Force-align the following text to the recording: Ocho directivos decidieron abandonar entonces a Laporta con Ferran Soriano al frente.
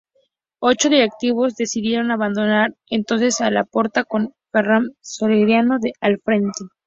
Ocho 0.63 0.89
directivos 0.89 1.55
decidieron 1.55 2.09
abandonar 2.09 2.73
entonces 2.89 3.39
a 3.39 3.51
Laporta 3.51 4.03
con 4.03 4.33
Ferran 4.51 4.95
Soriano 4.99 5.77
al 6.01 6.19
frente. 6.25 6.63